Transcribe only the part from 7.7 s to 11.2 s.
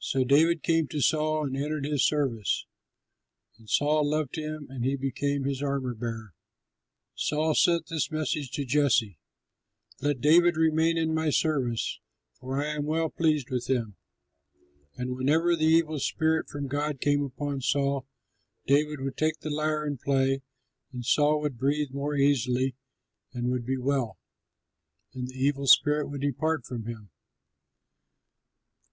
this message to Jesse: "Let David remain in